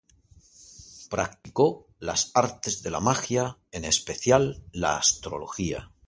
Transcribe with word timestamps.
Practicó 1.11 1.85
las 1.99 2.31
artes 2.33 2.81
de 2.81 2.89
la 2.89 2.99
magia, 2.99 3.59
en 3.71 3.85
especial 3.85 4.63
la 4.71 4.97
astrología. 4.97 5.91